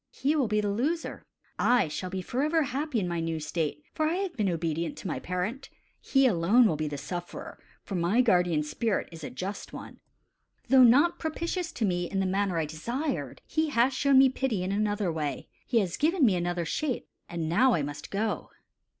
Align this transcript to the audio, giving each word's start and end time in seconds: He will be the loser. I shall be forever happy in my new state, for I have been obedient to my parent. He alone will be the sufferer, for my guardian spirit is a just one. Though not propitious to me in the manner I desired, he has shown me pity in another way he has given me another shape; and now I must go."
He 0.09 0.35
will 0.35 0.47
be 0.47 0.61
the 0.61 0.71
loser. 0.71 1.27
I 1.59 1.87
shall 1.87 2.09
be 2.09 2.23
forever 2.23 2.63
happy 2.63 2.99
in 2.99 3.07
my 3.07 3.19
new 3.19 3.39
state, 3.39 3.83
for 3.93 4.07
I 4.07 4.15
have 4.15 4.35
been 4.35 4.49
obedient 4.49 4.97
to 4.97 5.07
my 5.07 5.19
parent. 5.19 5.69
He 5.99 6.25
alone 6.25 6.65
will 6.65 6.75
be 6.75 6.87
the 6.87 6.97
sufferer, 6.97 7.59
for 7.83 7.93
my 7.93 8.21
guardian 8.21 8.63
spirit 8.63 9.09
is 9.11 9.23
a 9.23 9.29
just 9.29 9.73
one. 9.73 9.99
Though 10.69 10.81
not 10.81 11.19
propitious 11.19 11.71
to 11.73 11.85
me 11.85 12.09
in 12.09 12.19
the 12.19 12.25
manner 12.25 12.57
I 12.57 12.65
desired, 12.65 13.41
he 13.45 13.69
has 13.69 13.93
shown 13.93 14.17
me 14.17 14.29
pity 14.29 14.63
in 14.63 14.71
another 14.71 15.11
way 15.11 15.47
he 15.67 15.77
has 15.81 15.97
given 15.97 16.25
me 16.25 16.35
another 16.35 16.65
shape; 16.65 17.07
and 17.29 17.47
now 17.47 17.75
I 17.75 17.83
must 17.83 18.09
go." 18.09 18.49